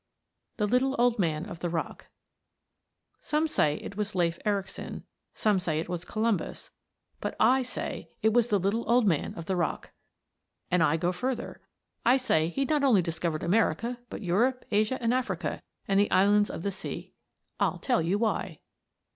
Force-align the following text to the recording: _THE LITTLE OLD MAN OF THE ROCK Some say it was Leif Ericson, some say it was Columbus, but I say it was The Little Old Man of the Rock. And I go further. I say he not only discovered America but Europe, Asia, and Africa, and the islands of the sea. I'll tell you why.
_THE 0.57 0.65
LITTLE 0.65 0.95
OLD 0.97 1.19
MAN 1.19 1.45
OF 1.45 1.59
THE 1.59 1.69
ROCK 1.69 2.07
Some 3.21 3.47
say 3.47 3.75
it 3.75 3.95
was 3.95 4.15
Leif 4.15 4.39
Ericson, 4.45 5.03
some 5.35 5.59
say 5.59 5.79
it 5.79 5.87
was 5.87 6.05
Columbus, 6.05 6.71
but 7.19 7.35
I 7.39 7.61
say 7.61 8.09
it 8.23 8.33
was 8.33 8.47
The 8.47 8.57
Little 8.57 8.83
Old 8.89 9.05
Man 9.05 9.35
of 9.35 9.45
the 9.45 9.55
Rock. 9.55 9.91
And 10.71 10.81
I 10.81 10.97
go 10.97 11.11
further. 11.11 11.61
I 12.03 12.17
say 12.17 12.49
he 12.49 12.65
not 12.65 12.83
only 12.83 13.03
discovered 13.03 13.43
America 13.43 13.99
but 14.09 14.23
Europe, 14.23 14.65
Asia, 14.71 14.97
and 14.99 15.13
Africa, 15.13 15.61
and 15.87 15.99
the 15.99 16.09
islands 16.09 16.49
of 16.49 16.63
the 16.63 16.71
sea. 16.71 17.13
I'll 17.59 17.77
tell 17.77 18.01
you 18.01 18.17
why. 18.17 18.57